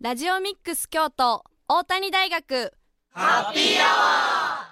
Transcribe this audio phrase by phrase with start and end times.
[0.00, 2.72] ラジオミックス京都大谷大学。
[3.10, 4.68] ハッピーアワ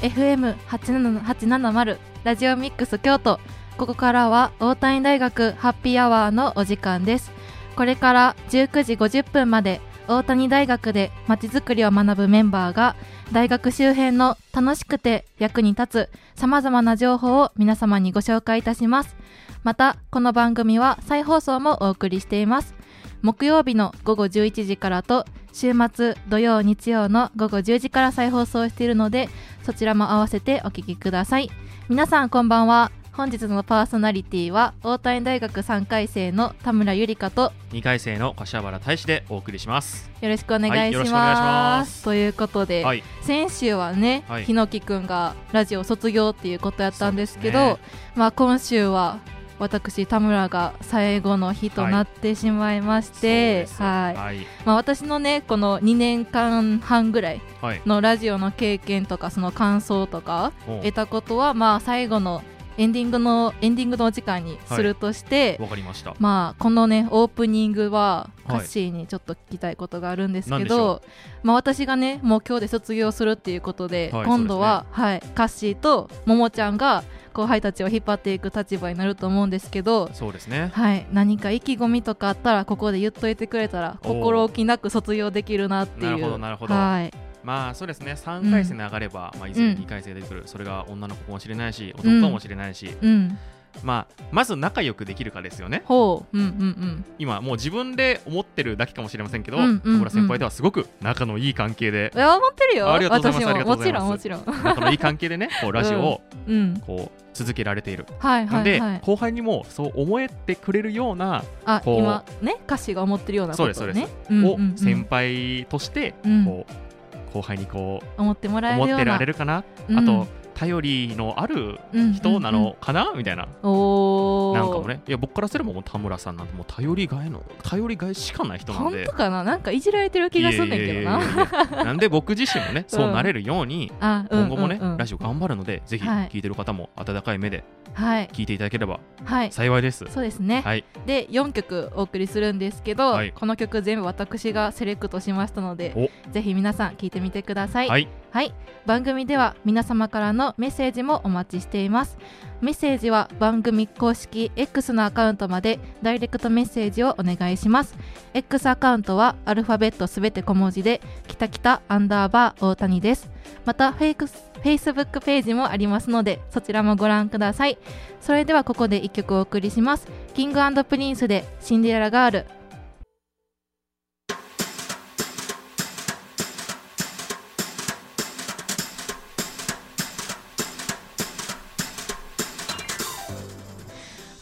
[0.00, 3.38] ー FM870 ラジオミックス京都。
[3.76, 7.30] ここからは大谷大学ハッピーアワーのお時間です。
[7.76, 12.96] これから19時50分まで大谷大学でまちづくりを学ぶメンバーが
[13.32, 19.16] 大学周辺の楽しくて役に立つ様々な情報を皆様にご紹介いたします。
[19.62, 22.74] またこの番組は再放送もお送りしています。
[23.22, 29.28] 木曜日の午後11時からと週末土曜日曜の午後10時から再放送しているので
[29.62, 31.50] そちらも合わせてお聞きください。
[31.88, 32.90] 皆さんこんばんは。
[33.14, 40.10] 本日のパーソナリティは大谷大学3回生の田村ゆりかと2回生の柏原大志でお送りします。
[40.22, 43.02] よろしくお願いします,、ということで、はい。
[43.20, 44.44] 先週はね、はい。
[44.44, 47.80] ひのきくんがラジオ卒業っていうことやったんですけどそうで
[48.14, 49.18] まあ今週は
[49.58, 54.16] 私田村が最後の日となってしまいまして、はい。
[54.16, 54.46] はい。
[54.64, 57.82] まあ、私のねこの2年間半ぐらいはい。
[57.84, 62.42] のラジオの経験とかその感想とかお得たことはまあ最後の
[62.78, 66.14] エンディングのエンディングのお時間にするとして、わかりました。
[66.18, 71.02] まあこのねオープニングははいカッシーにちょっと聞きたいことがあるんですけ何でしょど、
[71.42, 80.10] まあ私がねもう今日で卒業するっていうことで、はい今度は、はいカッシーとももちゃんが後輩たちを引っ張っていく立場になると思うんですけど。
[80.12, 80.70] そうですね。
[80.74, 86.10] はい、何か意気込みとかあったらここで言っといてくれたら心置きなく卒業できるなっていう。
[86.10, 86.74] なるほどなるほど。
[86.74, 87.12] はい、
[87.42, 88.12] まあそうですね。
[88.12, 89.78] 3回生に上がれば、まあ、いずれうん。
[89.78, 93.38] 2回生で出てくる、それが女の子かもしれないし男かもしれないし、うん、
[93.82, 95.82] まあまず仲良くできるかですよね。
[95.84, 96.38] ほう。
[96.38, 97.04] うんうんうん。
[97.18, 99.80] 今もう自分で思ってるだけかもしれませんけど、うんうんうん。
[99.80, 102.12] 田村先輩とはすごく仲のいい関係で。
[102.14, 102.92] いや思ってるよ。
[102.92, 103.64] ありがとうございます。
[103.64, 103.76] も。
[103.76, 104.44] もちろんもちろん。
[104.46, 106.80] 仲のいい関係でねこうラジオをうん。
[106.86, 109.00] こう続けられている、はいはいはい。
[109.00, 114.06] 後輩にもそう思えてくれるような、あこう今ね歌詞が思ってるようなことそうですそうです。
[114.06, 114.76] をうんうんうん。
[114.76, 116.44] 先輩として、うん。
[116.44, 116.91] こう
[117.32, 118.94] 後輩にこ思ってもうらえるような。
[118.94, 119.98] 思ってられるかな、うん。
[119.98, 121.80] あと頼りのある
[122.14, 123.42] 人なのかな、みたいな。
[123.42, 125.00] なんかもね。
[125.06, 129.04] いや僕からすればもう田村さんなんてもう頼りがいの頼りがいしかない人なんで。
[129.04, 129.44] 本当かな？
[129.44, 131.84] なんかいじられてる気がすんねんけどな。
[131.84, 134.82] なんで僕自身もね、そうなれるようにあ今後もね、うん。
[134.82, 136.28] うんうんラジオ頑張るのでぜひはい。
[136.28, 137.64] 聞いてる方も温かい目で
[137.94, 138.28] はい。
[138.28, 139.52] 聞いていただければはい。
[139.52, 140.84] 幸いです、そうですね、はい。
[141.06, 143.32] で4曲お送りするんですけど、はい。
[143.32, 148.54] この曲全部私がセレクトしましたのでぜひ皆さん聞いてみてくださいはい、
[148.86, 152.16] 番組では皆様からのメッセージもお待ちしています。
[152.62, 157.94] メッセージは番組公式 X のアカウントまでダイレクトメッセージをお願いします。
[158.32, 163.30] X アカウントはアルファベットすべて小文字できたきたアンダーバー大谷です。
[163.66, 167.76] またフェイクス Facebook ページもありますのでそちらもご覧ください。
[168.22, 170.08] それではここで1曲お送りします。
[170.32, 172.61] King & Prince で Cinderella Girl。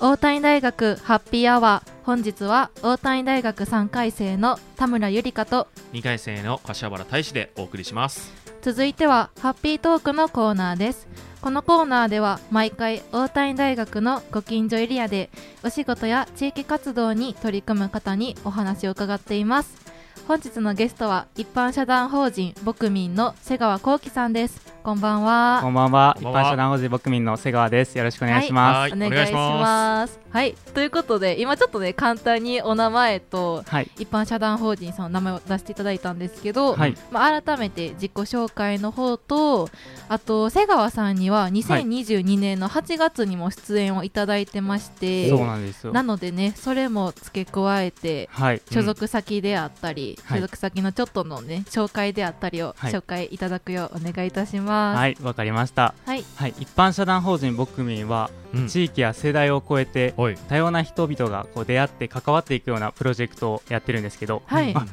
[0.03, 8.33] 大谷大学ハッピーアワー本日は大谷大学3回生の田村ゆりかと2回生の柏原大志でお送りします。
[8.62, 11.06] 続いてはハッピートークのコーナーです。
[11.43, 15.28] このコーナーでは毎回大谷大学のご近所エリアで
[15.62, 19.90] お仕事や地域活動に取り組む方にお話を伺っています
[20.30, 26.16] 本日のゲストは一般社団法人牧民の瀬川幸喜さんですこんばんはこんばんは。
[26.18, 27.98] 一般社団法人牧民の瀬川です。
[27.98, 28.78] よろしくお願いします。
[28.78, 33.91] はいお願いしますはいということで今ちょっとね簡単にお名前とはい。
[33.98, 36.94] 一般社団法人さんの名前を出していただいたんですけど、はい。
[37.10, 39.68] まあ、改めて自己紹介の方と
[40.08, 45.92] あと瀬川さんには2022年の8月にも出演をいただいてまして、そうなんですよ。
[45.92, 48.62] なのでねそれも付け加えてはい。
[48.70, 52.92] 所属先であったり、はい所属先のちょっとのね紹介であったりをはい。
[52.92, 54.98] 紹介いただくようお願いいたします。
[54.98, 55.16] はい。
[55.22, 55.95] わかりました。
[56.06, 56.54] はい、はい。
[56.59, 58.68] 一般社団法人牧民は、うん。
[58.68, 60.15] 地域や世代を超えて、
[60.48, 64.74] 多様な人々がこう出会って関わっていくようなプロジェクトをやってるんですけど、はい。
[64.74, 64.86] あ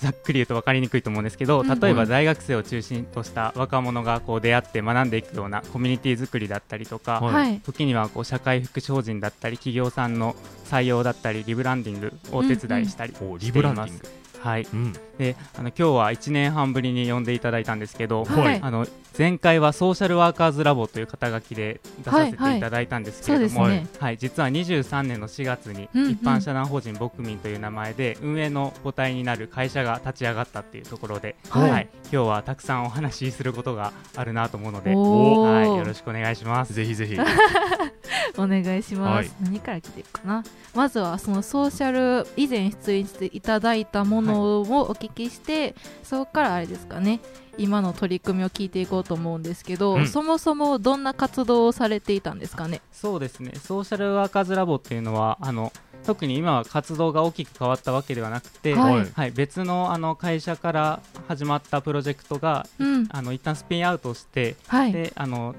[0.00, 7.34] ざっくり言うと分かりにくいと思うんですけど、うん例えば大学生を中心とした若者がこう出会って学んでいくようなコミュニティ作りだったりとか、はい。
[7.34, 10.34] はい、時にはこう社会福祉法人だったり企業さんの
[10.64, 14.66] 採用だったりリブランディングをお手伝いしたりしています、おリブランディングはい。
[14.72, 14.92] うん。
[15.18, 18.60] であの今日は1年半ぶりに呼んでいただいたんですけど、はい。
[18.62, 18.86] あの
[19.16, 23.88] 前回はソーシャルワーカーズラボという肩書きで出させていただいたんですけれども、そうですね。
[23.98, 31.88] はい、実は23年の4月に一般社団法人ボクミンという名前で運営の母体になる会社が立ち上がったっていうところで、はい。
[32.12, 36.72] 今日はたくさんお話しすることがあるなと思うので、はい、よろしくお願いします。
[36.72, 37.16] ぜひぜひ
[38.36, 39.44] お願いします、はい。
[39.44, 40.44] 何から来てるかな。
[40.74, 47.20] まずはそのソーシャル以前出演していただいたものをお聞きして、そこからあれですかね。
[47.58, 50.06] 今の取り組みを聞いていこうと思うんですけど、うん。
[50.06, 52.80] そもそもどんな活動をされていたんですかね。
[52.92, 53.52] そうですね。
[53.56, 55.72] ソーシャルワーカーズラボっていうのはあの
[56.06, 59.06] 特に今は活動が大きく変わったわけではなくて、はい。
[59.12, 63.08] はい、別のあの会社から始まったプロジェクトがうん。
[63.10, 64.92] あの一旦スピンアウトして、はい。
[64.92, 65.56] であの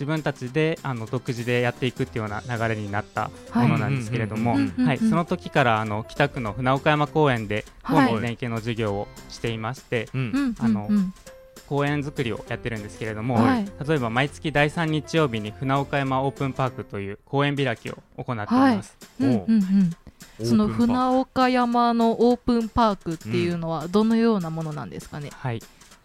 [0.00, 3.68] 自分たちであの独自でやっていくっていうような流れになったはい。
[3.68, 7.96] ものなんですけれども、うんうんうんはい、その時からあの北区の船岡山公園ではい。
[7.96, 10.96] 公務連携の授業をしていまして、うんうんあのうん。
[10.96, 11.14] うん
[11.68, 13.64] 公園作りをやってるんですけれども、はい。
[13.86, 18.96] 例えば毎月第3日曜日に船岡山オープンパークという公園開きを行っています。
[19.20, 19.24] う。
[19.24, 19.40] んうん
[20.38, 20.46] うん。
[20.46, 25.56] その船岡山のオープンパークっていうのはどのようなものなんですかね、はい。
[25.56, 25.62] えっ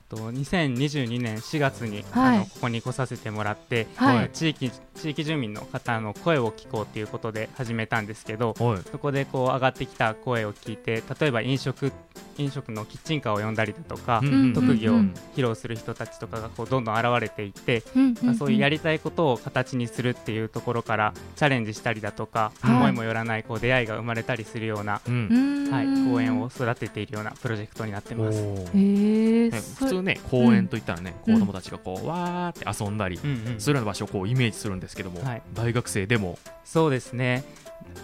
[0.10, 2.38] と2022年4月に、はい。
[2.38, 4.30] あのここに来させてもらって、はい。
[4.32, 8.80] 地域地域住民の方の声を聞こうということで始めたんですけどはい。
[8.90, 11.92] そこでこう上がってきた声を聞いて例えば飲食
[12.38, 22.76] 飲食のキッチンカーを呼んだりだとか、うんうん特技をうん披露する人たちとかがこうどんどん現れていって、うんうんそういうやりたいことを形にするっていうところからチャレンジしたりだとか、はい。
[22.76, 25.28] 思いもよらないこう出会いが生まれたりするような、うん。
[25.30, 28.40] うんはい、公園を育てているようなプロジェクトになってます。
[29.98, 33.60] 通ね公園といったらね、子供たちがこうわーって遊んだり、うんうん。
[33.60, 35.42] そういうような場所をこうイメージするんですけども、はい。
[35.54, 36.38] 大学生でも。
[36.64, 37.44] そうですね。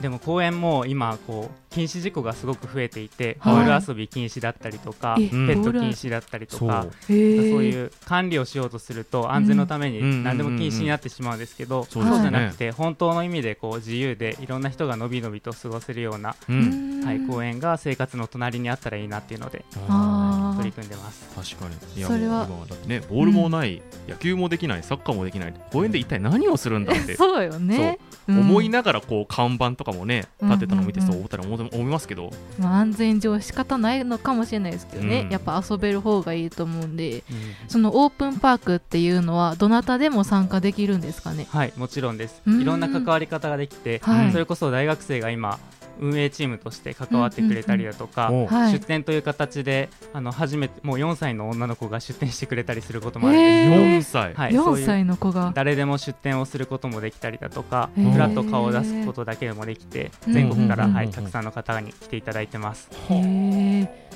[0.02, 3.56] でも公園も今こう禁止事項がすごく増えていて、はい。
[3.56, 17.02] ボール遊び禁止だったりとかえペうんット禁止だったりとかそういう管理をしようとすると安全のためうんに何でも禁止になってしまうんですけど、そうじゃなくて本当の意味でこう自由でいろんな人がのびのびと過ごせるような、ううん。
[17.02, 19.66] んはい、公園が生活の隣にあったらいいなっていうので。
[19.90, 20.21] あ
[20.62, 21.56] 取り組んでます。
[21.58, 22.00] 確かに。
[22.00, 27.16] いやそれはもう今だってねボールもない、野球もできないサッカーもできない公園で一体何をするんだって。
[27.18, 28.00] そうよね。
[28.28, 28.34] う。
[28.34, 28.40] ん。
[28.40, 35.30] 思いながらこう看板とかもね立てたのを見てそう思ったら思思いますけど、まあ、安全上仕方ないのかもしれないですけどね、うん。
[35.30, 37.16] やっぱ遊べる方がいいと思うんで。
[37.16, 37.24] うん。
[37.68, 41.48] そのオープンパークっていうのはどなたでも参加できるんですかね？
[41.50, 42.42] はい、もちろんです。
[42.46, 42.62] うん。
[42.62, 44.32] いろんな関わり方ができて、はい。
[44.32, 45.60] それこそ大学生が今
[46.00, 48.32] 運営チームとして関わってくれたりだとか、
[48.72, 53.98] 出店という形であの初めてもう4歳の女の子が出店してくれたりすることもあるんですけど、へー。
[54.00, 62.90] 4歳、はい、そう4いう歳の子が誰でも出店をすることもできたりだとか、ふらっと顔を出すことだけでもできて、うん全国から、うんはい、たくさんの方に来ていただいてます。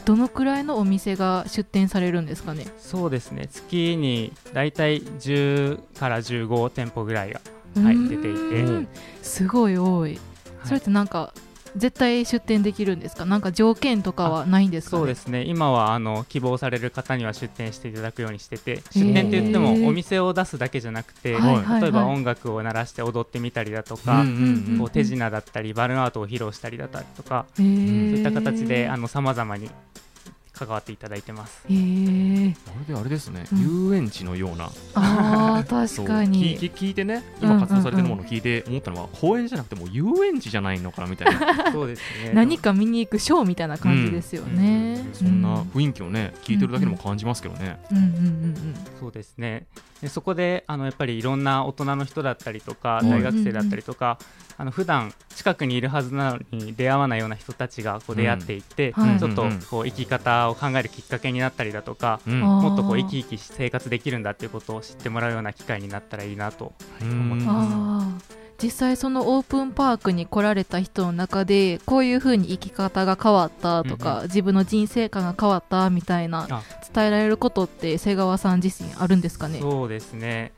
[0.06, 2.68] どのくらいのお店が出店されるんですかね？
[2.78, 3.48] そうですね。
[3.52, 7.42] 月にだいたい10から15店舗ぐらいが、
[7.82, 8.88] はい、うん出ていて、うん。
[9.24, 10.20] すごい多い。
[10.64, 11.34] それってなんか
[11.76, 13.26] 絶対出店できるんですか？
[13.26, 15.44] なんか条件とかはないんですか、ね、そうですね。
[15.44, 24.24] 今はあの希望される方には出店していただくようにしてて出店って言ってもお店を出すだけじゃなくて、例えば音楽を鳴らして踊ってみたりだとか、
[24.78, 29.70] こう手品だったりバルーンアートを披露したりだったりとか、そういった形であの様々に
[30.56, 31.64] 関わっていただいてます。
[31.70, 33.90] へえまるであれですね、うん。
[33.90, 34.72] 遊園地のような。
[34.94, 36.58] あー そう確かに。
[36.58, 41.72] 聞い聞いてね今活動されてるものを聞いて思ったのは、公園じゃなくてもう遊園地じゃないのかなみたいな。
[41.74, 42.32] そうですね。
[42.34, 48.56] 何か見に行くショーみたいな感じですよね、そんな雰囲気をね聞いてるだけでも感じますけどね、うんうんうん。
[49.00, 49.66] そうですね
[50.02, 54.20] でそこであのやっぱりいろんな大人の人だったりとかはい大学生だったりとか、
[54.58, 59.20] あの普段近くにいるはずなのに出会わないような人たちがこう出会っていって、うんはい。
[59.20, 62.40] ちょっとうんうんこう生き方を考えるきっかけになったりだとか、うん。
[62.42, 67.50] もっとこう生き生き生活できるんだっていうことを知ってもらうような機会になったらいいなとうん思ってうん。
[67.50, 76.64] あー実際そのオープンパークに来られた人の中でこういう風に生き方が変わったとか、うん自分の人生観が変わったみたいなあ。
[76.94, 79.60] 伝えられることって瀬川さん自身あるんですかね？
[79.60, 80.54] そうですね。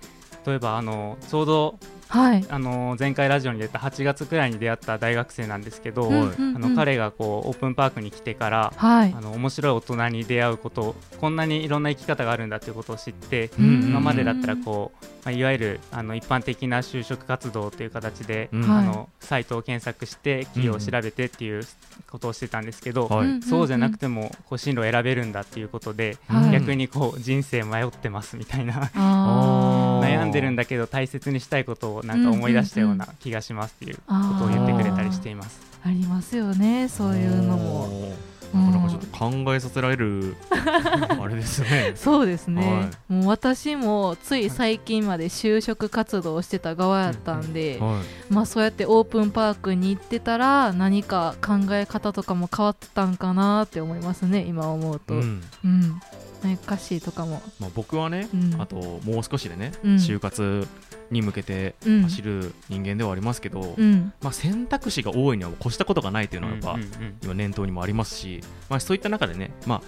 [0.45, 1.75] 例えばあのちょうど
[2.09, 2.45] はい。
[2.49, 6.55] あの前回ラジオに出た8月くらいに出会った大学生なんですけど、うんうんうん。
[6.55, 9.13] あの彼がこうオープンパークに来てからはい。
[9.15, 18.61] あの面白い大人に出会うことこんなにいろんな生き方があるんだっていうことを知って、うん今までだったらこう、まあ、いわゆるあの一般的な就職活動という形で、うん。
[18.63, 18.85] はい。
[18.85, 21.63] あのサイトを検索して企業を調べてっていう
[22.09, 26.51] ことをしてたんですけど、はいんそうじゃなくてもこう進路を選べるんだっていうことで、はい。
[26.51, 28.91] 逆にこう人生迷ってますみたいな。
[30.07, 34.01] 悩んでるんだけど大切にしたいことをなんか思い出したような気がしますっていうこ
[34.39, 35.59] とを言ってくれたりしています。
[35.83, 38.27] ありますよねそういうのも。
[38.53, 41.93] なかなかちょっと考えさせられる あれですね。
[41.95, 55.41] そうですね、はもう私もつい最近まで就職活動をしてた側やったんで、はまあそうやってオープンパークに行ってたら何か考え方とかも変わってたんかなって思いますね今思うい、と、ううん。
[55.67, 55.95] んね
[56.44, 58.62] 歌詞とかも、まあ、僕はね、うん。
[58.62, 59.96] あともう少しでね、うん。
[59.96, 60.67] 就活
[61.12, 62.01] に向けてうん。
[62.03, 64.13] 走る人間ではありますけど、うん。
[64.22, 66.79] まあ、選択肢が多いには越したことがないというのはやっぱ、
[67.24, 69.82] 今念頭にもありますし、まあ、そういった中でね、まあ、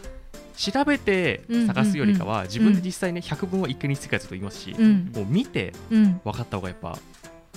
[0.58, 5.12] 調べてうん探すよりかは、自分で実際ね100分は一見につくやつと言いますし、うん。
[5.16, 6.22] もう見てうん。
[6.24, 6.98] 分かった方がやっぱ、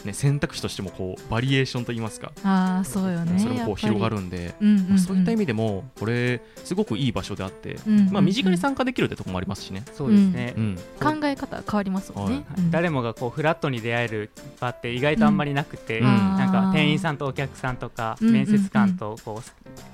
[0.04, 4.88] ね、選択肢としてもこうバリエーションと言いますか、ああそうよねそれもこう広がるんで、うんうんうん。
[4.90, 8.12] まあ、そういった意味でもこれすごくいい場所であって、うんうんうん。
[8.12, 9.84] まあ、身近に参加できるってところもありますしね。
[9.94, 10.76] そうですね、うん。
[11.00, 12.70] 考え方変わりますもんね、はいうん。
[12.70, 14.30] 誰もがこうフラットに出会える
[14.60, 16.06] 場って意外とあんまりなくて、うん。
[16.06, 19.42] なんか店員んさんとお客さんとか、うん面接官とこ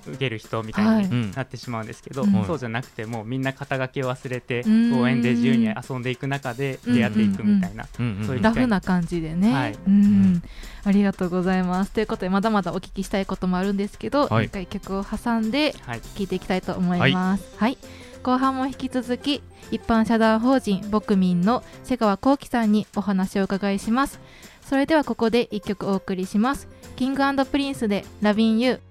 [0.07, 1.05] う受ける人みたいはい。
[1.05, 2.45] にうんなってしまうんですけど、うん。
[2.47, 4.93] そうじゃなくてもうみんな肩書きを忘れてうん。
[4.93, 8.19] 公園で自由に遊んでいく中で出会っていくみたいな、うん。
[8.19, 8.27] うん。
[8.27, 9.79] そういうラフな感じでね、はい
[10.85, 17.45] ありがとうございますということでまだまだお聞きしたいこともあるんですけど、はい一回曲を挟んではい、聞いていきたいと思います。
[17.57, 17.79] はい、
[18.23, 24.21] 後半も引き続き一般社団法人僕民の瀬川幸喜さんにお話をお伺いします。
[24.63, 26.69] それではここで一曲お送りします。
[26.97, 28.88] King & Prince で Lovin' you。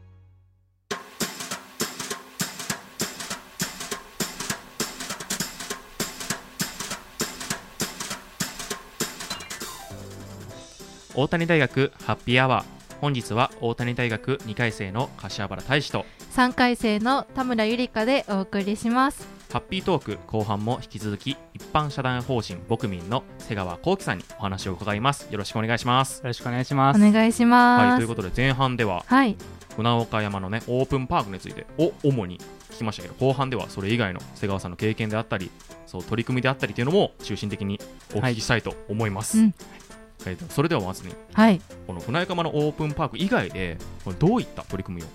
[11.17, 16.05] 大谷大学ハッピーアワー本日は大谷大学2回生の柏原大志と
[16.35, 19.27] 3回生の田村ゆりかでお送りします。
[19.51, 25.27] ハッピートーク後半も引き続き一般社団法人牧民の瀬川幸喜さんにお話を伺います。
[25.31, 26.19] よろしくお願いします。
[26.19, 27.03] よろしくお願いします。
[27.03, 27.83] お願いします。
[27.83, 29.35] はいということで前半でははい、
[29.75, 32.37] 船岡山のねオープンパークについてを主に
[32.69, 35.49] 聞きましたけど後半ではそれ以外の瀬川さんの経験であったり
[35.87, 37.79] そう取り組みであったりというのも中心的に
[38.13, 39.55] お聞きしたいと思います、うん
[40.29, 45.05] えーそれではまずにはい、この船岡山のオープンパーク以外でこれどういった取り組みを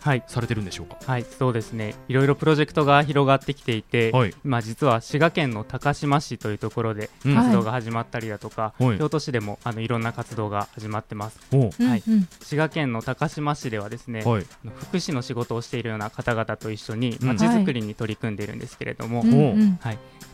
[0.00, 1.94] はい、されてるんでしょうかはい、そうですね。
[2.08, 11.38] いろいろプロジェクトが広がってきていて、はい今実は滋賀県の高島市というところで活動が始まったりだとか、はい京都市でもあのいろんな活動が始まってます。
[11.52, 12.02] はい
[12.40, 19.78] 滋賀県の高島市ではですね、はい福祉の仕事をしているような方々と一緒にまちづくりに取り組んでいるんですけれども、うんうん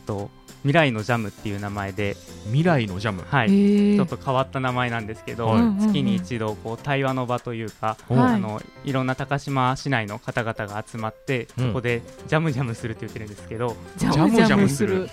[0.05, 0.29] と
[0.65, 3.23] 未来のジャムっていう名前で、未来のジャム。
[3.27, 11.67] はい、ちょっと変わった名前なんですけど、はい月に一度こう対話の場というか、あのいろんな高島市内の方々が集まって、うん。
[11.67, 15.07] そこでジャムジャムするって言ってるんですけど、ジャムジャムする。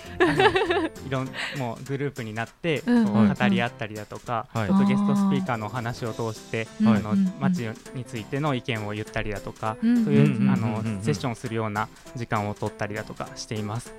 [1.07, 1.29] いろん
[1.59, 4.67] もうグループになって、語り合ったりだとか、はい。
[4.67, 7.17] ちょっとゲストスピーカーのお話を通して、うんあのうん。
[7.19, 7.59] うん街
[7.93, 10.03] についての意見を言ったりだとか、うん。
[10.03, 11.01] そういう、うんうんあのうんうん。
[11.03, 13.93] セッションするような時間を取ったりだとかしています。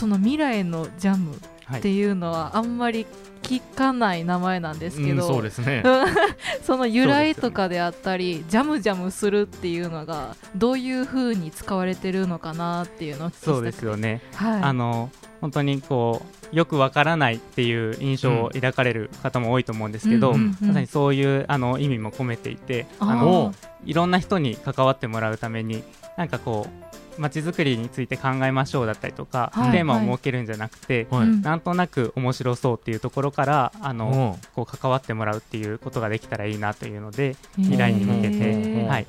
[0.00, 1.78] その未来のジャムはい。
[1.80, 3.06] っていうのはあんまり
[3.42, 5.84] 聞かない名前なんですけど、うんそうですね。
[6.64, 14.20] その由来とかであったり、ジャムジャムするっていうのがどういう風に使われてるのかなっていうのをそうですよね。
[14.34, 23.54] はい、あの本当にこうよくわからないっていう印象を抱かれる方も多いと思うんですけど、まさにそういうあの意味も込めていて、あの
[23.84, 25.84] いろんな人に関わってもらうために
[26.16, 26.89] なんかこう
[27.20, 29.72] 街づくりについて考えましょうだったりとか、はい。
[29.72, 31.22] テーマを設けるんじゃなくて、はい。
[31.22, 31.42] うん。
[31.42, 38.86] なんとなく面白そうっていうところからあのこう関わってもらうっていうことができたらいいなというので、未来に向けて。
[38.88, 39.06] はい。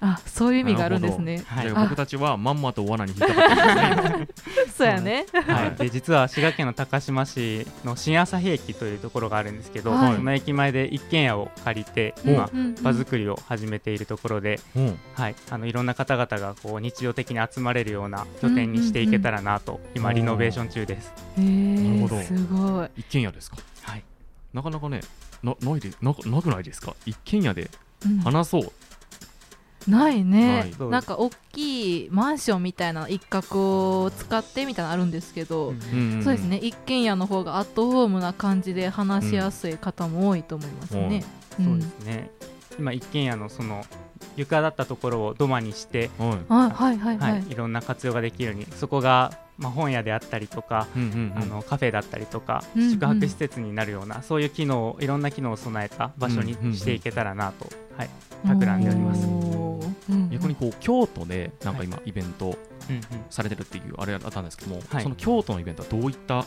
[0.00, 1.42] あそういう意味があるんですね。
[1.46, 4.28] はいじゃあ僕たちはまんまと罠に引っかかって
[4.76, 5.24] そうやね。
[5.32, 10.16] はい、で実は滋賀県の高島市の新朝日駅というところがあるんですけど、はい。
[10.16, 12.34] その駅前で一軒家を借りてうん。
[12.34, 12.74] 今、うんうん。
[12.82, 14.98] 場作りを始めているところで、うん。
[15.14, 21.12] はい、あのいろんな方々がこう日常的に集まれるような拠点にしていけたらなと、今リノベーション中です。
[21.38, 22.20] なるほど。
[22.20, 23.56] すごい、一軒家ですか？
[23.82, 24.04] はい、
[24.52, 25.00] なかなかね
[25.42, 26.94] なないでななくないですか？
[27.06, 27.70] 一軒家で
[28.04, 28.18] うん。
[28.18, 28.72] 話そう。
[29.86, 30.90] ないね、はい。
[30.90, 36.56] なんか大きいマンションみたいな一角を使ってみたいなのあるんですけど、うんそうですね。
[36.56, 41.18] 一軒家の方がアットホームな感じで話しやすい方も多いと思いますね。
[41.18, 41.64] ん。
[41.64, 42.30] そうですね。
[42.78, 43.84] 今一軒家のその
[44.36, 46.94] 床だったところを土間にして、はい。
[46.94, 47.26] いはいは。
[47.26, 47.42] はい。
[47.48, 51.42] い、いろんな活用ができるようにそこが、まあ、本屋であったりとか、うんうんうん。
[51.42, 52.90] あのカフェだったりとか、うんうん。
[52.92, 58.10] 宿泊施設になるようなそういう機能いろんな機能を備えた場所にしていけたらなと、はい、
[58.46, 59.28] 企んでおります。
[60.30, 62.58] 逆にこう京都でなんか今イベント
[62.90, 63.00] うん
[63.30, 65.02] されてるっていうあれだったんですけども、はい。
[65.02, 66.46] その京都のイベントはどういったはい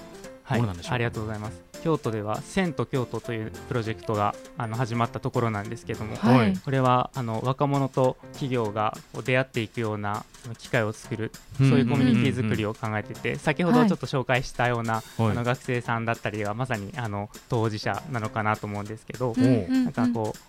[0.49, 1.67] ものなんでしょうかありがとうございます。
[1.83, 6.57] 京都では「千と京都」というプロジェクトがあの始まったところなんですけども、はい。
[6.57, 10.25] これはあの若者と企業が出会っていくような
[10.57, 15.31] 機会を作るそういうコミュニティ作りを考えてて先ほどちょっと紹介したような、はい。
[15.31, 20.39] あの学生さんだったりがまさにあの当事者なのかなと思うんですけど、なんかこう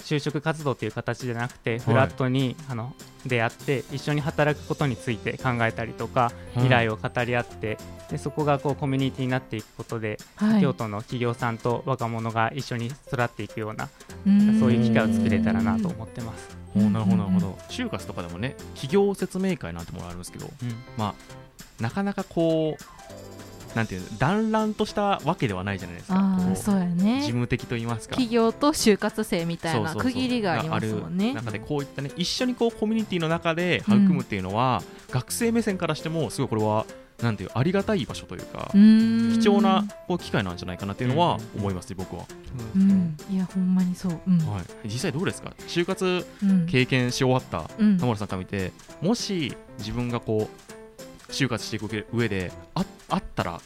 [0.00, 2.94] 就職活動という形じゃなくてフラットに、あの
[3.26, 7.78] 出会って一緒に働くことについて考えたりとか未来を語り合って
[8.10, 10.60] でそこがこうコミュニティになっていくことで、はい。
[10.60, 13.88] 京都の企業さんと若者が一緒に育っていくような
[14.26, 14.60] うん。
[14.60, 16.56] そういう機会を作れたらなと思ってます。
[16.74, 17.58] おなるほどなるほど。
[17.68, 20.74] 就活とかでもね企業説明会なんてものあるんですけどうん。
[20.96, 21.14] ま
[21.80, 22.82] あなかなかこう
[23.74, 26.38] なんていうの団らんとしたわけではないじゃないですか。
[26.56, 27.20] そうやね。
[27.20, 28.16] 事務的と言いますか。
[28.16, 31.32] 企業と就活生みたいな区切りがありますもんね。
[31.32, 36.84] 中でこういったね一緒にこうコミュニティの中で育むっていうのは、学生目線からしてもすごいこれは
[37.22, 41.60] なんていうありがたい場所というか、貴貴重なこう機会なんじゃないかなっていうのはうん。
[41.60, 42.24] 思いますね、僕は、
[42.74, 43.16] うん。
[43.30, 44.20] いやほんまにそう。
[44.26, 44.38] うん。
[44.38, 45.52] はい、実際どうですか？
[45.66, 46.66] 就活うん。
[46.66, 47.98] 経験し終わったうん。
[47.98, 50.72] 田村さんから見てもし自分がこう
[51.32, 53.60] 就活していく上でああったら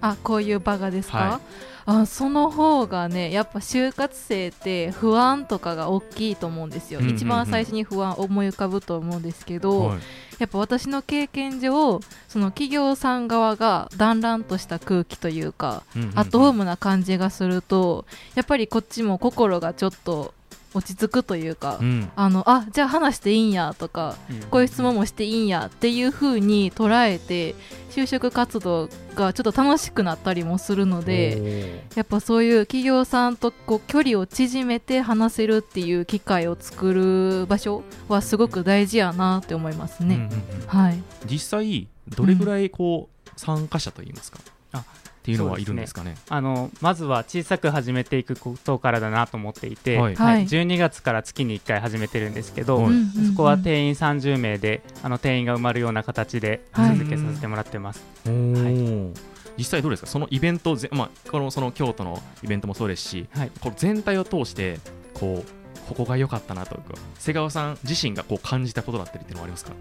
[0.00, 1.40] あこういう場がですか、は
[1.86, 7.16] あその方がねやっぱ就活生って不安とかが大きいと思うんですよ、うんうんうん。
[7.16, 9.98] 一番最初に不安思い浮かぶと思うんですけど、はい。
[10.38, 16.18] やっぱ私の経験上その企業さん側がだんらんとした空気というか、うんうんうん。
[16.18, 20.32] アットホームな感じがするとやっぱりこっちも心がちょっと
[20.74, 22.10] 落ち着くというか、うん。
[22.16, 24.16] あのあじゃあ話していいんやとか
[24.50, 27.54] こういう質問もしていいんやっていう風に捉えて
[27.90, 40.16] 就職活動がちょっと楽しくなったりもするのでやっぱそういう企業さんとこう距離を縮めて話せるっていう機会を作る場所はすごく大事やなって思いますね。
[40.16, 40.66] うんうんうん。
[40.66, 44.38] はい、実際どれぐらいこう参加者といいますか、
[44.72, 44.84] あ
[45.24, 46.16] っていうのはいるんですかね。
[46.28, 50.14] あのまずは小さく始めていくことからだなと思っていて、はい。
[50.14, 50.44] はい。
[50.44, 52.94] 12月から月に1回始めてるんですけど、はい
[53.30, 56.98] そこは定員30名であの定員が埋まるような形ではい。
[56.98, 58.04] 続けさせてもらってます。
[58.26, 59.14] おー。
[59.56, 60.08] 実際どうですか？
[60.08, 63.50] そのイベントぜ、まあ、このその京都のイベントもそうですし、はい。
[63.60, 64.78] こう全体を通して
[65.14, 69.72] こうここが良かったなというか瀬川さん自身がこう感じたことだったりっていうのはありますか？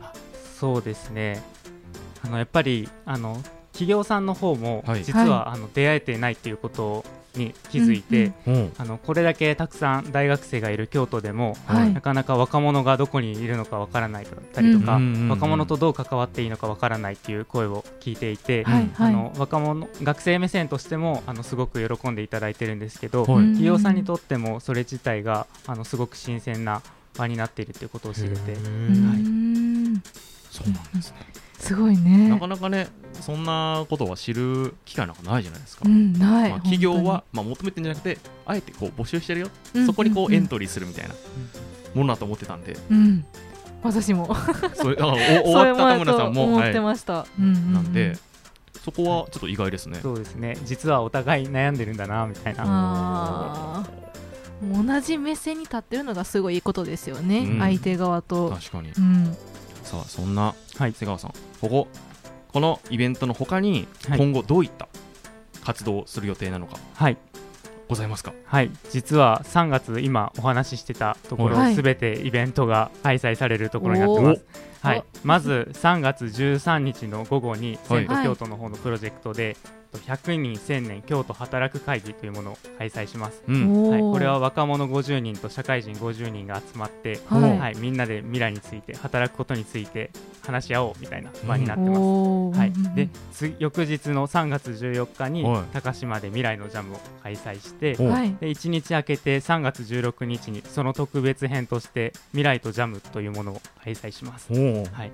[0.57, 1.43] そうですね。
[2.23, 3.43] あのやっぱりあの
[3.73, 5.03] 企業さんの方もはい。
[5.03, 7.03] 実は、あの出会えてないっていうこと
[7.35, 8.73] に気づいて、うんうん。
[8.77, 11.93] あのこれだけたくさん大学生がいる京都でも、はい。
[11.93, 19.09] なかなか若者がどこにいるのかわからないだったりとか、若者とどう関わっていいのかわからないっていう声を聞いていて、はいはい。
[19.09, 23.27] あの若者学生目線としてもあのすごく喜んでいただいてるんですけど、はい。
[23.27, 26.83] 企業さんにとってもそれ自体があのすごく新鮮な
[27.17, 28.33] 場になっているということを知れて。
[28.35, 30.03] うへーん。
[30.51, 31.17] そうなんですね、
[31.63, 32.29] すごいね。
[32.29, 32.89] なかなかね
[33.21, 41.15] そんなことは知る機会なんかないじゃないですか、うんない、まあ、企業は、まあ、求めてるんじゃなくてあえてこう募集してるよ、うんそこにこうエントリーするみたいな
[41.95, 43.25] ものだと思ってたんで、うん。
[43.83, 44.35] 私も。
[44.75, 47.73] それだからお 終わった田村さんも思ってはいました、うんうんうん。
[47.73, 48.17] なんで
[48.83, 50.57] そこはちょっと意外ですね、そうですね。
[50.65, 53.87] 実はお互い悩んでるんだなみたいな。
[54.61, 57.59] 同じ目線に立ってるのがすごいいいことですよね、うん。
[57.59, 58.89] 相手側と、確かに。
[58.89, 59.37] うん、
[59.83, 60.93] さあそんなはい。
[60.93, 61.31] 瀬川さん。
[61.61, 61.87] ここ
[62.51, 64.19] このイベントの他にはい。
[64.19, 64.87] 今後どういった
[65.63, 66.77] 活動をする予定なのか。
[66.95, 67.17] はい。
[67.89, 68.71] ございますか、はい。
[68.91, 71.75] 実は3月今お話ししてたところはい。
[71.75, 74.45] すべてイベントが開催されるところになってます、
[74.81, 74.99] はい。
[74.99, 78.07] お、まず3月13日の午後にはい。
[78.07, 79.57] 京都の方のプロジェクトで、
[79.97, 83.89] 100人1000年京都働く会議というものを開催します、うん。
[83.89, 87.59] はい、これは若者50人と社会人50人が集まって、はい。
[87.59, 90.11] はい、みんなで未来について働くことについて
[90.45, 92.95] 話し合おうみたいな場になってます、はい。
[92.95, 95.63] でつ翌日の3月14日にはい。
[95.73, 98.33] 高島で未来のジャムを開催して、おはい。
[98.35, 105.11] で1日空けて3月16日にその特別編として未来とジャムというものを開催します、はい、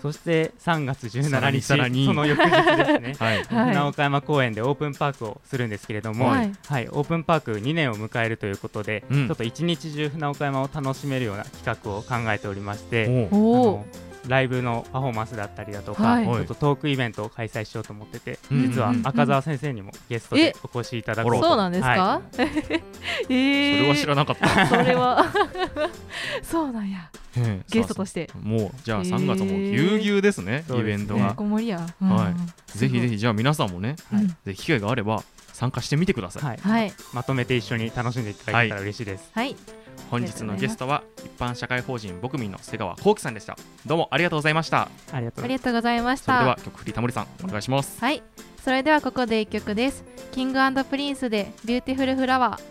[0.00, 2.06] そして3月さら17日にさらに。
[2.06, 3.14] その翌日ですね。
[3.20, 3.44] はい。
[3.44, 3.74] はい
[4.26, 9.26] 公園でオープンパークをするんですけれども、ははいいオープンパーク2年を迎えるということで、うん。
[9.26, 13.28] ちょっと一日中船岡山を楽しめるような企画を考えておりまして、
[14.26, 16.24] ライブのパフォーマンスだったりだとか、はい。
[16.24, 18.62] ちょっとトークイベントを開催しようと思ってて、うん。
[18.70, 21.42] 実は赤澤先生にもゲストでお越しいただこうと。
[21.42, 22.48] そうなんですか、は え
[23.28, 25.24] そー、れは知らなかった、 それは。
[26.42, 27.10] そうなんや。
[27.70, 28.30] ゲストとして。
[28.40, 29.08] もうじゃあへー。
[29.08, 30.94] 3月はもうぎゅうぎゅうですね、そうですね。
[30.94, 32.34] イベントが、こもりや、は
[32.74, 32.78] い。
[32.78, 34.28] ぜひぜひじゃあ皆さんもね、うん。
[34.28, 36.58] ぜひ機会があれば参加してみてください、はい。
[36.58, 36.92] はい。
[37.12, 39.56] まとめて一緒に楽しんでいただけたら嬉しいです、はい
[40.12, 43.56] 本日のゲストは一般社会法人僕民の瀬川幸喜さんでした。
[43.86, 44.90] どうもありがとうございました。
[45.10, 47.98] ありがとうございましそれではた曲振りタモリさんお願いします。
[47.98, 48.22] はい。
[48.62, 50.04] それではここで一曲です。
[50.32, 52.62] King & Prince で Beautiful Flower。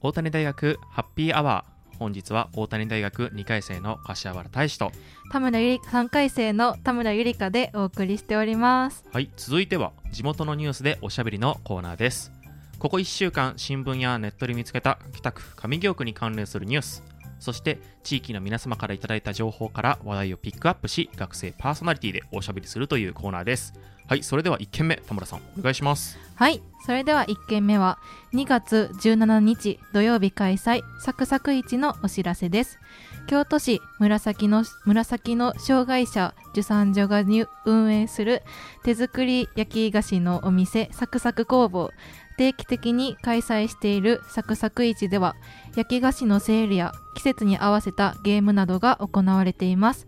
[0.00, 4.92] 大谷大学ハッピーアワー本日は大谷大学2回生の柏原大志と
[5.32, 9.04] 田村ゆり3回生の田村ゆりかでお送りしております。
[9.12, 12.32] はい続いては地元のニュースでおしゃべりのコーナーです。
[12.78, 17.02] ここ1週間新聞やネットで見つけた北区上京区に関連するニュース
[17.38, 23.74] そして地域の皆様からいただいた情報から話題をピックアップし学生パーソナリティでおしゃべりするというコーナーです。
[24.08, 26.18] はいそれでは1件目田村さんお願いします。
[26.34, 27.98] はいそれでは1件目は
[28.32, 32.78] 2月17日土曜日開催サクサク市のお知らせです。
[33.26, 37.22] 京都市紫の紫の障害者受産所が
[37.66, 38.42] 運営する
[38.82, 41.90] 手作り焼き菓子のお店サクサク工房。
[42.38, 45.36] 定期的に開催しているサクサク市では
[45.76, 50.06] 焼き菓子のセールや季節に合わせたゲームなどが行われています。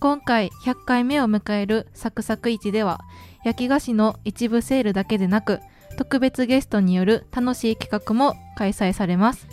[0.00, 3.00] 今回100回目を迎えるサクサク市では
[3.44, 5.60] 焼き菓子の一部セールだけでなく
[5.96, 9.46] 特別ゲストによる楽しい企画も開催されます。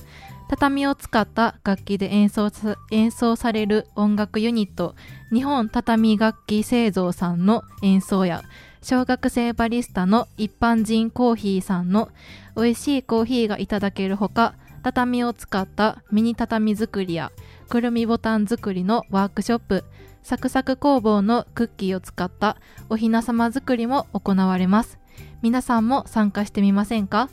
[0.47, 4.95] 畳を使った楽器で演奏さ演奏される音楽ユニット
[5.33, 8.43] 日本畳楽器製造さんの演奏や
[8.87, 12.09] 小学生バリスタの一般人コーヒーさんの
[12.55, 17.31] 美味しいコーヒーがいただけるほか畳を使ったミニ畳作りや
[17.67, 19.85] くるみボタン作りのワークショップ。
[20.21, 24.99] サクサク工房のクッキーを使ったおひな様作りも行われます。
[25.41, 27.29] 皆さんも参加してみませんか？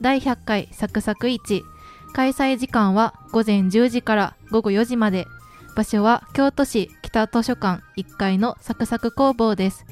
[0.00, 1.62] 第100回サクサク市
[2.14, 5.26] 開催時間は午前10時から午後4時まで。
[5.74, 9.84] 場所は京都市北図書館1階のサクサク工房です。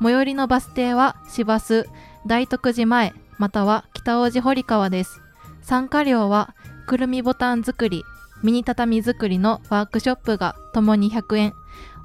[0.00, 1.88] 最寄りのバス停は市バス
[2.26, 5.20] 大徳寺前または北大路堀川です。
[5.62, 6.54] 参加料は
[6.86, 8.04] くるみボタン作り
[8.42, 11.54] ミニ畳作りのワークショップがともに100円。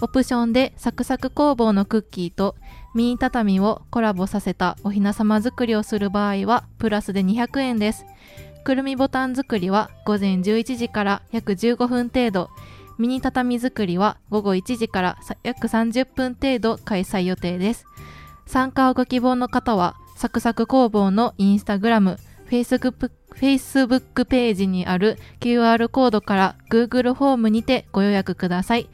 [0.02, 2.56] オプションでサクサク工房のクッキーと
[2.94, 8.06] ミニ畳をコラボさせたおひな様作りをする場合はプラスで200円です。
[8.64, 12.50] くるみボタン作りは午前11時から約15分程度。
[12.98, 17.86] ミニ畳作りは午後1時から約30分程度開催予定です
[18.46, 28.90] 参加をご希望の方はサクサク工房のインスタグラム、フェイスブック、フェイスブックページにある QR コードから Google フォームにてご予約ください。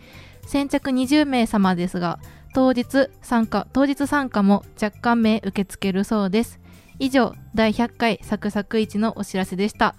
[0.46, 2.20] 先着20名様ですが、
[2.54, 6.60] 当日参加、当日参加も若干名受け付けるそうです。
[7.00, 9.96] 以上、第100回サクサク市のお知らせでした。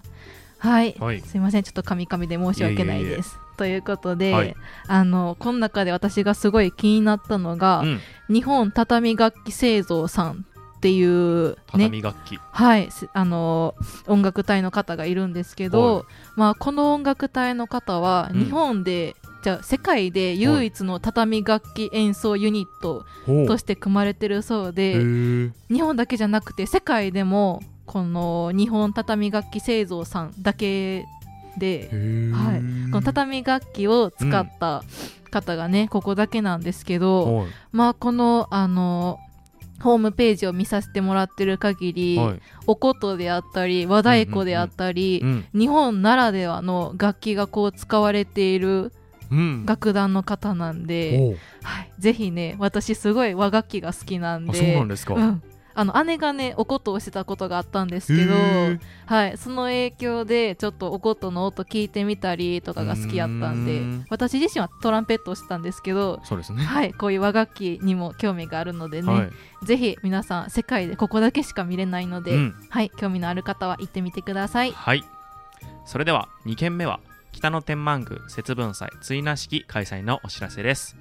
[0.59, 3.44] はい、はい、すいません、ちょっとカミカミで申し訳ないです。
[3.57, 12.39] ということで、はい、あのこの中で私がすごい気になったのが、うん、日本畳楽器製造さんっていう、ね、畳楽器。
[12.53, 12.91] はい。
[13.15, 13.75] あの
[14.07, 16.05] 音楽隊の方がいるんですけど、
[16.37, 23.07] まあ、この音楽隊の方は日本で、うん、じゃ世界で唯一の畳楽器演奏ユニット
[23.47, 24.97] として組まれてるそうで
[25.71, 31.07] 日本だけじゃなくて世界でもこの日本畳楽器製造さんだけ
[31.59, 31.89] で、
[32.33, 34.83] はい、この畳楽器を使った
[35.31, 39.19] 方がね、うん、ここだけなんですけど、まあこのあの
[39.81, 48.93] ホームページを見させてもらってる限り、はい、お琴であったり和太鼓であったり、うんうんうん、日本ならではの楽器がこう使われている
[49.67, 51.23] 楽団の方なんで、う。
[51.33, 55.43] ん、はい、ぜひね私すごい和楽器が好きなんでそうなんですか、うん、
[55.75, 58.35] あの姉がねお琴をしてたことがあったんですけど、
[59.07, 69.25] はい、その影響でちょっとお琴の音聞いてみたりとかが好きやったんで私自身はトランペットをしてたんですけどそうですね、はい、こういう和楽器にも興味があるのでね、は
[69.63, 74.73] い、ぜひ皆さん世界でここだけしか見れないので、うん、はい、興味のある方は行ってみてください。
[74.73, 75.05] はい。
[75.85, 77.01] それでは2件目は
[77.33, 80.97] 北野天満宮節分祭追な式開催のお知らせです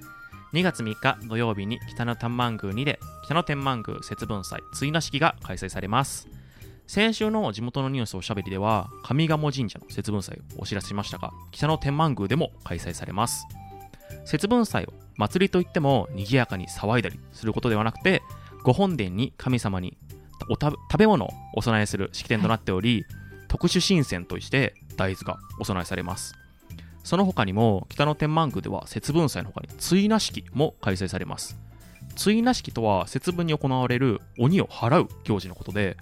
[0.54, 6.28] 2月3日土曜日に北野天満宮にで北野天満宮節分祭追な式が開催されます。
[6.86, 13.44] 先週の地元のニュースおしゃべりでは上賀茂神社の節分祭をお知らせしましたが北野天満宮でも開催されます。
[14.24, 18.22] 節分祭を祭りといっても賑やかに騒いだりすることではなくて
[18.62, 19.98] ご本殿に神様に
[20.48, 26.43] お食べ物をお供えする式典となっており、はい、特殊神仙として大豆がお供えされます。
[27.04, 31.56] その他にも北野天満宮では節分祭の他に追な式も開催されます。
[32.16, 35.96] 追な式とは節分に行われる鬼を払う行事のことで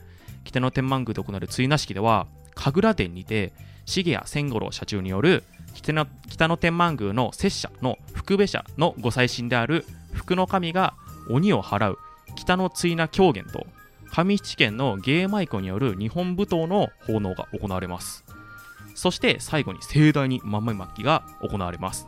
[0.45, 3.53] 北野天満宮で行われる追な式では神楽殿にて
[3.87, 5.43] 重谷千五郎社長による
[5.75, 10.95] 北野北野天満宮の摂社の福部社のご祭神である福の神が
[11.31, 11.99] 鬼を払う
[12.37, 13.67] 北の追な狂言と
[14.13, 18.22] 上七軒の芸舞妓による日本舞踏の奉納が行われます。
[18.95, 22.07] そして最後に盛大に豆まきが行われます。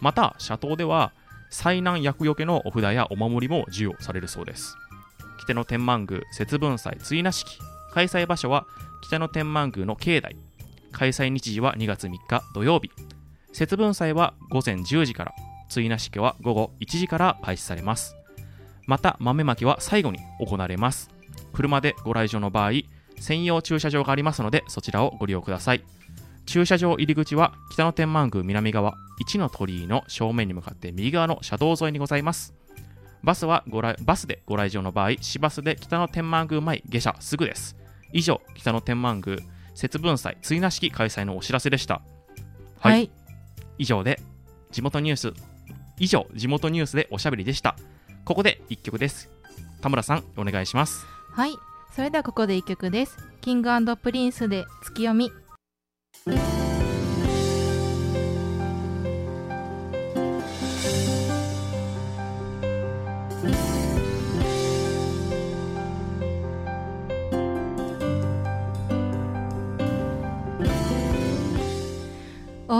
[0.00, 1.12] また社頭では
[1.50, 4.76] 災難厄除けのお札やお守りも授与されるそうです。
[5.40, 7.58] 北野天満宮節分祭追な式
[7.92, 8.66] 開催場所は
[9.02, 10.36] 北野天満宮の境内。
[10.92, 12.90] 開催日時は2月3日土曜日。
[13.52, 15.32] 節分祭は午前10時から。
[15.68, 18.14] 追な式は午後1時から開始されます。
[18.86, 21.10] また豆まきは最後に行われます。
[21.52, 22.72] 車でご来場の場合
[23.18, 25.84] 専用駐車場がありますのでそちらをご利用ください。
[26.46, 32.54] 駐車場入り口は北野天満宮南側1の鳥居の正面に向かって右側の車道沿いにございます。
[33.22, 37.76] バスはご来バスでご来場の場合市バスで北野天満宮前下車すぐです。
[38.12, 39.38] 以上北野天満宮
[39.74, 42.02] 節分祭追儺式開催のお知らせでした。
[42.78, 43.10] はい、はい。
[43.78, 44.20] 以上で
[44.70, 45.32] 地元ニュース
[45.98, 47.76] 以上地元ニュースでおしゃべりでした。
[48.24, 49.30] ここで1曲です。
[49.80, 51.06] 田村さんお願いします。
[51.30, 51.52] はい。
[51.94, 53.16] それではここで一曲です。
[53.40, 55.30] King & Prince でツキヨミ
[56.26, 56.30] 大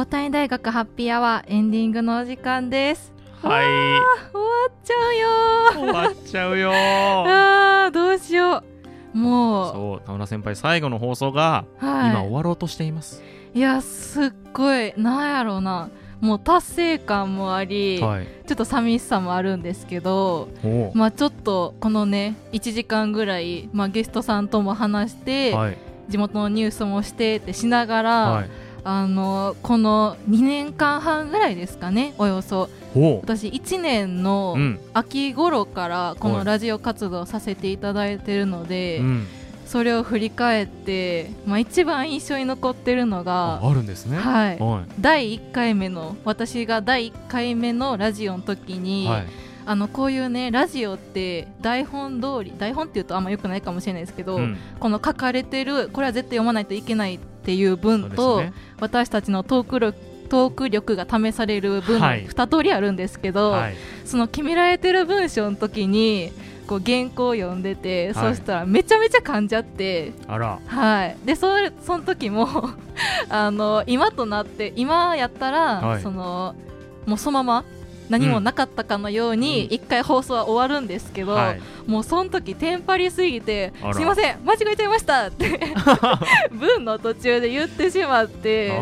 [0.06, 3.12] 谷大学ハッピーアワーエンディングのお時間です。
[3.42, 3.66] はい。
[3.66, 5.28] 終わっちゃうよ。
[5.92, 6.72] 終わっちゃうよ。
[7.28, 8.74] あーどうしよう。
[9.14, 12.10] もそう田村先輩最後の放送がうはい。
[12.10, 13.22] 今終わろうとしています、
[13.54, 15.88] いやすっごいなんやろうな。
[16.20, 18.26] もう達成感もあり、はい。
[18.46, 25.78] ちょっと寂しさもあるんですけどおまあちょっとこのね1時間ぐらい、まあ、ゲストさんとも話して、はい。
[26.08, 28.50] 地元のニュースもしてってしながら、はい。
[28.86, 32.68] あのこの2年間半ぐらいですかねおよそ。
[32.94, 34.80] 私1年のうん。
[34.94, 36.38] 秋頃からこはい。
[36.38, 39.26] のラジオ活動させていただいてるので、うん
[39.66, 44.16] それを振り返って、まあ、一番印象に残ってるのがああるんですね。
[44.18, 44.58] はい。
[44.58, 49.26] は第1回目の私が第1回目のラジオの時いに、はい。
[49.66, 54.58] あのこういうねラジオって台本通り台本っていうとあんま良くないかもしれないですけど、うん。
[54.78, 58.52] この書かれてるこれは絶対読まないといけないっていう文と、ね。
[58.80, 59.98] 私たちのトーク力
[60.28, 62.26] トーク力が試される文のはい。
[62.26, 63.74] 2通りあるんですけど、はい。
[64.04, 66.32] その決められてる文章の時に
[66.66, 68.34] こう原稿を読んでて、はい。
[68.34, 70.12] そしたらめちゃめちゃ噛んじゃって。
[70.26, 70.58] あら。
[70.66, 72.48] はい、でそれその時も
[73.28, 76.02] あの今となって今やったら、はい。
[76.02, 76.54] その
[77.06, 77.64] もうそのまま
[78.08, 79.74] 何もなかったかのようにうん。
[79.74, 81.60] 一回放送は終わるんですけど、はい。
[81.86, 85.60] もうその時テンパりすぎてすいません間違えちゃいましたって
[86.50, 88.72] 文の途中で言ってしまって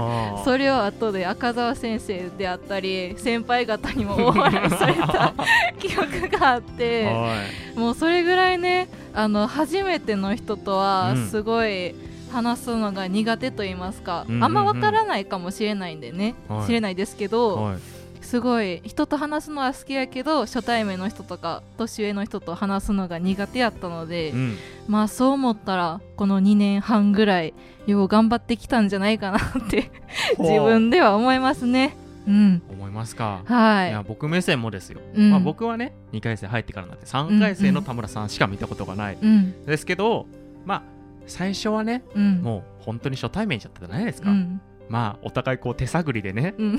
[0.44, 5.34] それを後で赤澤先生であったり先輩方にも大笑いされた
[5.80, 7.06] 記憶があって。
[7.06, 7.34] は
[7.76, 7.78] い。
[7.78, 11.28] もうそれぐらいねあの初めての人とはうん。
[11.28, 11.94] すごい
[12.30, 14.44] 話すのが苦手と言いますか、うんうんうん。
[14.44, 16.66] あんま分からないかもしれないんでね、はい。
[16.66, 17.91] 知れないですけど、はい
[18.32, 24.56] すごい人と話すのは好きやけど初対面の人とか年上の人と話すのが苦手やったので、うん。
[24.88, 27.52] まあそう思ったらこの2年半ぐらい
[27.86, 29.90] よう頑張ってきたんじゃないかなって
[30.38, 31.94] 自分では思いますね。
[32.26, 33.42] うん、思いますか。
[33.44, 33.90] はい。
[33.90, 35.30] いや僕目線もですよ、うん。
[35.30, 39.66] まあ、僕はね2回生入ってからなんて3回生の田村さんしか見たことがない、うん。
[39.66, 40.26] ですけど
[40.64, 40.82] まあ
[41.26, 42.40] 最初はねうん。
[42.40, 46.78] もう本当に初対面じゃったじゃないですか、うんまあお互いこう手探りでねうん。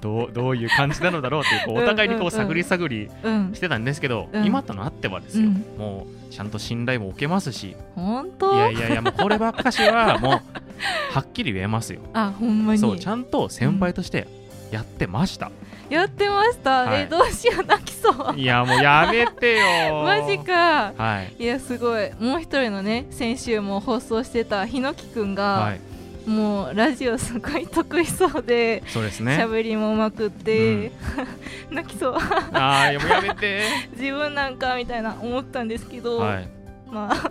[0.00, 3.52] どうどういう感じなのだろうっていうこうお互いにこう探り探りうん。
[3.54, 4.46] してたんですけど、うん。
[4.46, 5.64] 今となってはですよ、うん。
[5.76, 7.76] もうちゃんと信頼も受けますし。
[7.94, 8.54] 本当？
[8.54, 10.32] いやいやいやもうこればっかしはもう
[11.12, 12.00] はっきり言えますよ。
[12.14, 12.78] あほんまに。
[12.78, 14.26] そうちゃんと先輩として
[14.72, 15.50] やってました、
[15.90, 17.02] やってました、はい。
[17.02, 18.38] えどうしよう泣きそう。
[18.38, 20.00] いやもうやめてよ。
[20.02, 20.94] マジか。
[20.96, 21.42] はい。
[21.42, 22.10] いやすごい。
[22.18, 25.89] もう一人のね先週も放送してたひのきくんが、はい
[26.30, 29.36] もうラジオすごい得意そうでそうですね。
[29.36, 30.92] 喋、りもうまくって、
[31.70, 32.14] 泣きそう。
[32.52, 33.64] ああやめて。
[33.98, 36.48] 自分なんかみたいな思ったんですけど、はい。
[36.88, 37.30] まあ。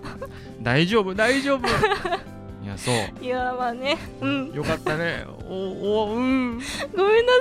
[0.62, 1.66] 大丈夫大丈夫。
[2.62, 3.24] いやそう。
[3.24, 3.98] いやまあね。
[4.20, 4.52] うん。
[4.52, 5.26] よかったね。
[5.48, 6.60] おおうん。
[6.94, 7.34] ごめんな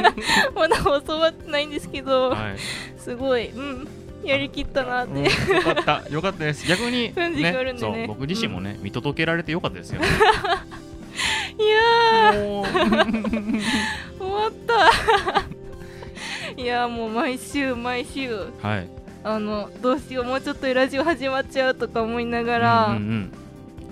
[0.00, 0.14] さい。
[0.54, 2.56] まだ放送終わってないんですけど、はい。
[2.98, 3.48] すごい。
[3.48, 3.88] うん。
[4.24, 5.30] やりきったなって、うんよ
[5.62, 6.08] かった。
[6.08, 6.66] よかったです。
[6.66, 10.00] 逆にねそう僕自身もね、見届けられてよかったですよ。
[10.00, 10.75] いやもうー
[11.56, 12.62] 終
[14.20, 15.46] わった。
[16.56, 18.34] いやもう毎週毎週。
[18.62, 18.88] はい。
[19.24, 23.32] あのどうしようもうちょっとでラジオ始まっちゃうとか思いながら、うんうん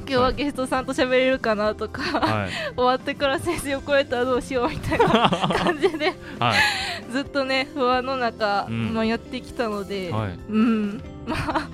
[0.06, 2.50] 今日はゲストさんと喋れるかなとか、うんはい。
[2.76, 5.06] 終わってから先生怒られたらどうしようみたいな
[5.56, 7.10] 感じではい。
[7.10, 8.92] ずっとね不安の中、うん。
[8.92, 10.38] まあ、やってきたので、はい。
[10.50, 11.02] うん。
[11.26, 11.68] まあ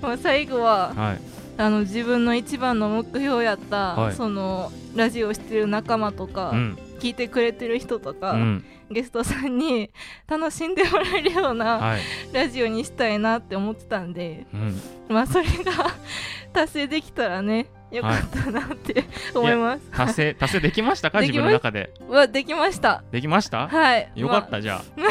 [0.00, 1.20] まあ最後ははい。
[1.58, 4.14] あの自分の一番の目標やった、はい。
[4.14, 9.90] そのラジオをしてる仲間とか、うん聞いてくれてる人とか、うんゲストさんに
[10.28, 12.00] 楽しんでもらえるようなはい
[12.32, 15.72] ラジオにしたいなって思ってたんで、うんまあそれが
[16.54, 19.04] 達成できたらねよかったなって
[19.34, 19.90] 思います。
[19.90, 21.20] 達成達成できましたか？
[21.20, 23.02] 自分の中ではできました。
[23.12, 23.68] できました？
[23.68, 24.10] はい。
[24.14, 25.04] よかったじゃま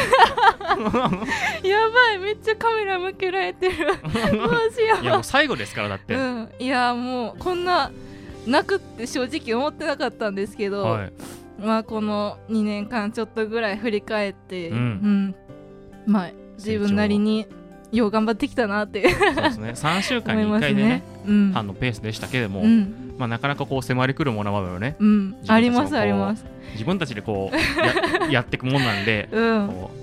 [1.05, 1.11] あ
[1.67, 3.75] やばいめっちゃカメラ向けられてる。
[3.85, 6.01] どうしよあいやもう最後ですからだっう。
[6.07, 6.49] てうん。
[6.59, 7.91] いやもうこんな
[8.47, 11.13] 泣くって正直思ってなかったんですけど、はい
[11.57, 15.35] まあこの2年間ちょっとぐらい振り返って、うん
[16.05, 17.47] まあ自分なりに
[17.91, 21.03] よう頑張ってきたなってそうですね 3週間に1思います回でねね。
[21.27, 21.51] うん。
[21.53, 23.15] 半のペースでしたけれども、うん。
[23.17, 25.35] まあ、なかなかこう迫り来るものはよねうん。
[25.47, 26.45] ありますあります。
[26.73, 29.29] 自分たちでこうや やっていくもんなんで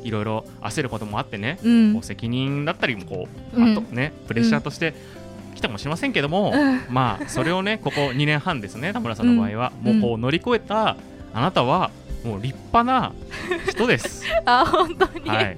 [0.05, 2.05] いろいろ焦ることもあってね、うんこう。
[2.05, 5.22] 責任だったりもこう、うんあとねプレッシャーとして来
[5.63, 6.83] たかもしれませんけども、うん。
[6.91, 10.01] まあそれをねここ2年半ですね田村さんの場合は、うん。
[10.01, 10.97] もうこう乗り越えた
[11.35, 11.91] あなたは
[12.25, 13.13] もう立派な
[13.69, 14.25] 人です。
[14.45, 15.29] あ本当に。
[15.29, 15.57] はい、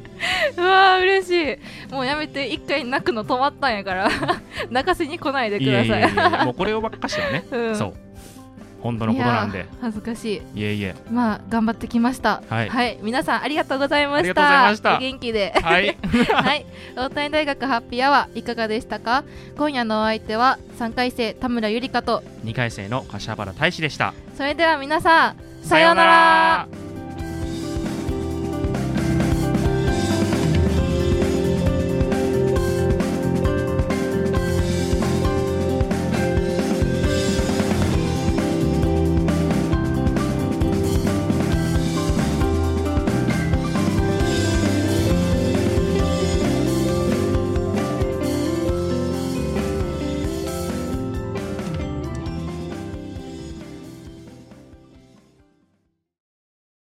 [0.56, 1.58] うわー嬉し
[1.90, 1.92] い。
[1.92, 4.10] もうやめて一回泣くの止まったんやから
[4.70, 6.00] 泣かせに来ないでください。
[6.00, 7.76] いえいえもうこれをばっかしはね、うん。
[7.76, 7.94] そう
[8.84, 9.66] 本当のことなんで。
[9.80, 10.60] 恥ずかしい。
[10.60, 10.94] いえいえ。
[11.10, 12.42] まあ頑張ってきました。
[12.50, 12.98] はい。
[13.02, 14.22] 皆さんありがとうございました。
[14.22, 14.96] ありがとうございました。
[14.96, 15.54] お元気で。
[15.62, 15.96] はい。
[16.32, 16.66] はい。
[16.94, 19.24] 大谷大学ハッピーアワーいかがでしたか？
[19.56, 22.22] 今夜のお相手は3回生田村ゆりかと。
[22.44, 24.12] 2回生の柏原大志でした。
[24.36, 26.68] それでは皆さんさようなら